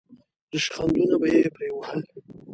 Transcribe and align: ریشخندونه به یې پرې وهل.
ریشخندونه 0.51 1.15
به 1.21 1.27
یې 1.33 1.47
پرې 1.55 1.69
وهل. 1.73 1.99